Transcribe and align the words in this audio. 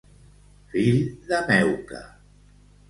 Fill 0.71 0.97
de 1.29 1.43
meuca. 1.53 2.05